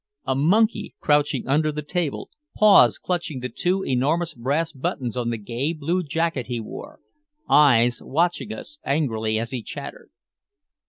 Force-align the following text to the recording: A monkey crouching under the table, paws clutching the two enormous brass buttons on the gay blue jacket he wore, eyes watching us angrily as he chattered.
A 0.25 0.33
monkey 0.33 0.95
crouching 0.99 1.47
under 1.47 1.71
the 1.71 1.83
table, 1.83 2.31
paws 2.57 2.97
clutching 2.97 3.39
the 3.39 3.49
two 3.49 3.83
enormous 3.83 4.33
brass 4.33 4.71
buttons 4.71 5.15
on 5.15 5.29
the 5.29 5.37
gay 5.37 5.73
blue 5.73 6.01
jacket 6.01 6.47
he 6.47 6.59
wore, 6.59 6.99
eyes 7.47 8.01
watching 8.01 8.51
us 8.51 8.79
angrily 8.83 9.37
as 9.37 9.51
he 9.51 9.61
chattered. 9.61 10.09